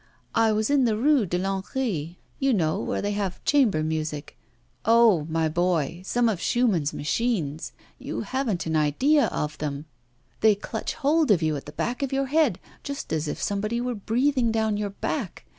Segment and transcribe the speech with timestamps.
[0.33, 4.35] 'I was in the Rue de Lancry you know, where they have chamber music.
[4.83, 5.25] Oh!
[5.29, 7.71] my boy, some of Schumann's machines!
[7.99, 9.85] You haven't an idea of them!
[10.39, 13.79] They clutch hold of you at the back of your head just as if somebody
[13.79, 15.45] were breathing down your back.